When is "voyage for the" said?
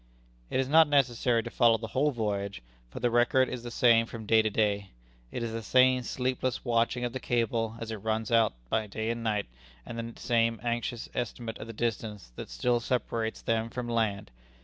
2.09-3.11